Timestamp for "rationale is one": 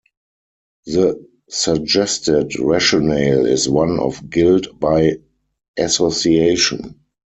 2.57-3.99